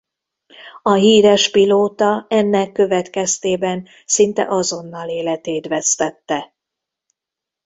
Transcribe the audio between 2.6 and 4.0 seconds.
következtében